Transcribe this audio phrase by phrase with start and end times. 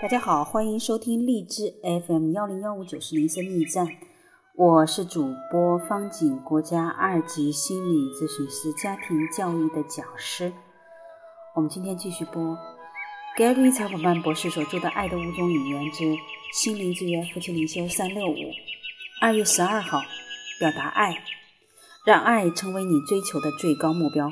[0.00, 3.86] 大家好，欢迎收听荔枝 FM 幺零幺五九四零森密站，
[4.56, 10.50] 我是主播方景，国家二级心理咨询师，家庭教育的讲师。
[11.54, 12.56] 我们今天继续播
[13.36, 16.16] Gary 财富班博士所著的《爱的五种语言之
[16.54, 18.32] 心灵之约夫妻灵修三六五》，
[19.20, 20.00] 二月十二号，
[20.58, 21.22] 表达爱，
[22.06, 24.30] 让爱成为你追求的最高目标。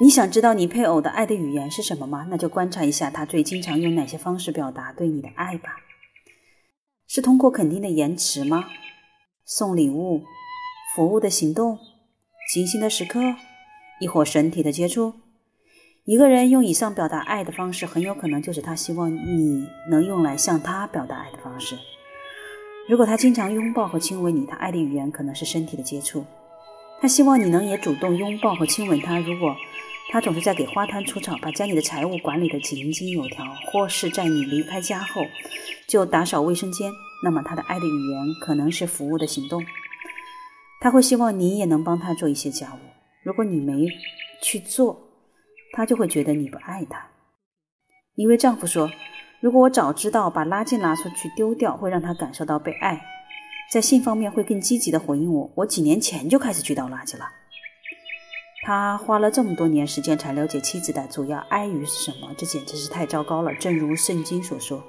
[0.00, 2.26] 你想知道你配偶的爱的语言是什么吗？
[2.28, 5.76] 那就观察一下他最经常用哪些方式表达对你的爱吧。
[7.06, 8.64] 是通过肯定的言辞吗？
[9.44, 10.22] 送礼物、
[10.96, 11.78] 服务的行动、
[12.52, 13.20] 精心的时刻，
[14.00, 15.14] 亦或身体的接触？
[16.04, 21.78] 一个人用以上表达爱的方式，很有可能就是他希望你能用来向他表达爱的方式。
[22.88, 26.24] 如果他经常拥抱和亲吻你，他爱的语言可能是身体的接触。
[27.00, 29.18] 他希望你能也主动拥抱和亲吻他。
[29.18, 29.54] 如果
[30.10, 35.22] 他总是在给花坛除草，把家里的财物管理得井井有条，或是在你离开家后
[35.88, 36.92] 就打扫卫生间，
[37.24, 39.64] 那么他的爱的语言可能是服务的行动。
[40.80, 42.78] 他会希望你也能帮他做一些家务。
[43.24, 43.88] 如果你没
[44.42, 44.96] 去做，
[45.72, 47.06] 他就会觉得你不爱他。
[48.14, 48.88] 一位丈夫说
[49.40, 53.00] ：“如果我早知道把垃圾拿出去丢掉会让他感受到被爱，
[53.72, 57.26] 在性方面会更积极的回应我，我几年前就开始去倒垃圾了。”
[58.66, 63.54] 他花了这么多年时间才了解妻子的主要爱语是什么，这简直是太糟糕了。
[63.56, 64.82] 正如圣经所说，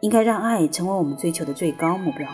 [0.00, 2.28] 应该让爱成为我们追求的最高目标。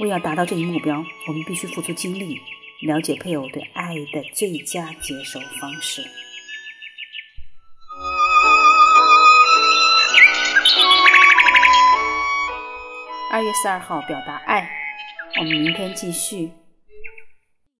[0.00, 2.38] 为要达到这一目标，我们必须付出精力，
[2.82, 6.02] 了解配偶对爱的最佳接受方式。
[13.32, 14.68] 二月十二号，表达爱。
[15.38, 16.50] 我们明天继续。